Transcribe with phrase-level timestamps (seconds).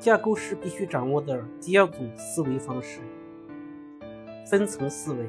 [0.00, 3.00] 架构师必须掌握的第二种思维方式——
[4.48, 5.28] 分层思维。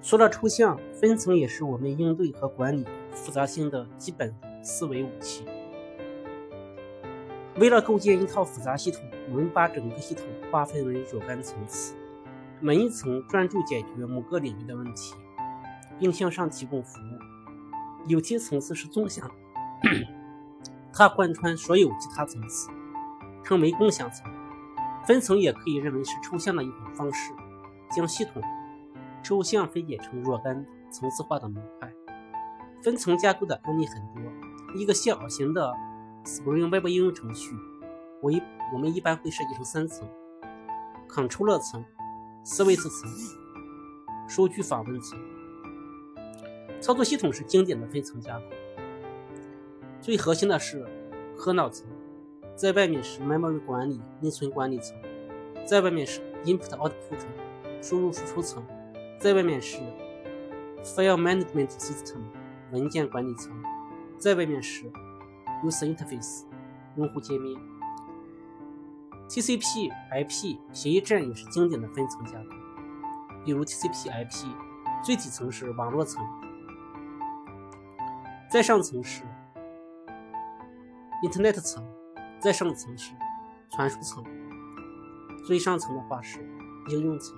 [0.00, 4.32] 除了抽象，分层也是我们应对和管理复杂性的基本
[4.62, 5.44] 思维武器。
[7.56, 11.96] 为了构建一套复杂系统，我们把整个系统划分为若干层次，
[12.60, 15.16] 每一层专注解决某个领域的问题，
[15.98, 18.06] 并向上提供服务。
[18.06, 19.28] 有些层次是纵向。
[20.92, 22.70] 它贯穿所有其他层次，
[23.44, 24.30] 称为共享层。
[25.06, 27.32] 分层也可以认为是抽象的一种方式，
[27.90, 28.42] 将系统
[29.22, 31.90] 抽象分解成若干层次化的模块。
[32.82, 34.22] 分层架构的案例很多。
[34.74, 35.72] 一个小型的
[36.24, 37.56] Spring Web 应用程序，
[38.20, 38.42] 我一
[38.72, 40.06] 我们一般会设计成三层
[41.08, 41.82] ：Controller 层、
[42.44, 43.10] Service 层、
[44.28, 45.18] 数据访问层。
[46.80, 48.44] 操作系统是经典的分层架构。
[50.00, 50.86] 最核心的是
[51.36, 51.86] 核脑层，
[52.54, 54.96] 在外面是 memory 管理、内存管理层，
[55.66, 57.18] 在外面是 input output
[57.82, 58.64] 输入输出层，
[59.20, 59.78] 在外面是
[60.82, 62.20] file management system
[62.72, 63.52] 文件管理层，
[64.18, 64.84] 在外面是
[65.64, 66.44] user interface
[66.96, 67.60] 用户界面。
[69.28, 72.50] TCP/IP 协议站也是经典的分层架构，
[73.44, 74.46] 比如 TCP/IP
[75.04, 76.24] 最底层是网络层，
[78.50, 79.22] 在上层是。
[81.20, 81.84] Internet 层，
[82.38, 83.12] 再上层是
[83.70, 84.24] 传输层，
[85.44, 86.38] 最上层的话是
[86.90, 87.36] 应用层。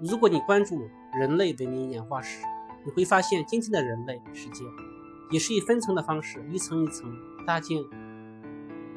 [0.00, 0.86] 如果你关注
[1.18, 2.44] 人类文明演化史，
[2.84, 4.64] 你会发现今天的人类世界
[5.30, 7.10] 也是以分层的方式一层一层
[7.46, 7.82] 搭建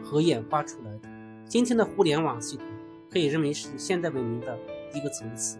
[0.03, 1.07] 和演化出来的。
[1.47, 2.67] 今天的互联网系统
[3.09, 4.59] 可以认为是现代文明的
[4.93, 5.57] 一个层次，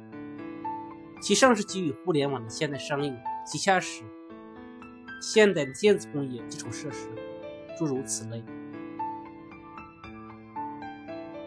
[1.22, 4.04] 其上是基于互联网的现代商业，其下是
[5.22, 7.08] 现代的电子工业基础设施。
[7.78, 8.44] 诸如此类。